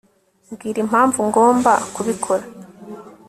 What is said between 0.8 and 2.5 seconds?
impamvu ngomba kubikora